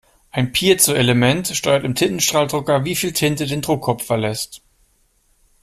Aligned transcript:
Ein 0.31 0.51
Piezoelement 0.51 1.45
steuert 1.49 1.83
im 1.83 1.93
Tintenstrahldrucker, 1.93 2.85
wie 2.85 2.95
viel 2.95 3.13
Tinte 3.13 3.45
den 3.45 3.61
Druckkopf 3.61 4.03
verlässt. 4.03 4.63